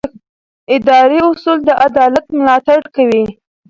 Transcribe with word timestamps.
اداري 0.75 1.19
اصول 1.29 1.59
د 1.65 1.69
عدالت 1.87 2.25
ملاتړ 2.37 2.79
کوي. 2.95 3.25